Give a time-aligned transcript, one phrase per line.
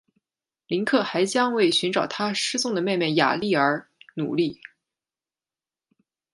[0.65, 4.59] 林克还将为寻找他失踪的妹妹雅丽儿而努力。